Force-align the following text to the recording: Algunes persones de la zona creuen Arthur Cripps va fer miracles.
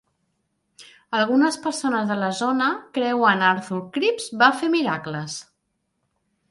Algunes 1.17 1.59
persones 1.65 2.09
de 2.13 2.17
la 2.23 2.31
zona 2.39 2.71
creuen 2.97 3.45
Arthur 3.51 3.79
Cripps 3.99 4.29
va 4.43 4.53
fer 4.63 4.73
miracles. 4.79 5.39